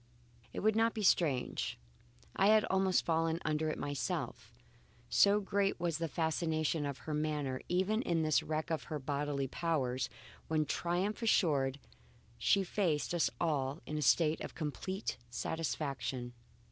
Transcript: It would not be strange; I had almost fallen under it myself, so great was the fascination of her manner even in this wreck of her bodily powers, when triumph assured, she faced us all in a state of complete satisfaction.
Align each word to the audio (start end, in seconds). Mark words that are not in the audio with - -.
It 0.51 0.61
would 0.61 0.75
not 0.75 0.95
be 0.95 1.03
strange; 1.03 1.77
I 2.35 2.47
had 2.47 2.65
almost 2.71 3.05
fallen 3.05 3.39
under 3.45 3.69
it 3.69 3.77
myself, 3.77 4.51
so 5.11 5.39
great 5.39 5.79
was 5.79 5.99
the 5.99 6.07
fascination 6.07 6.87
of 6.87 6.97
her 7.05 7.13
manner 7.13 7.61
even 7.69 8.01
in 8.01 8.23
this 8.23 8.41
wreck 8.41 8.71
of 8.71 8.85
her 8.85 8.97
bodily 8.97 9.47
powers, 9.47 10.09
when 10.47 10.65
triumph 10.65 11.21
assured, 11.21 11.79
she 12.39 12.63
faced 12.63 13.13
us 13.13 13.29
all 13.39 13.79
in 13.85 13.95
a 13.95 14.01
state 14.01 14.41
of 14.41 14.55
complete 14.55 15.17
satisfaction. 15.29 16.33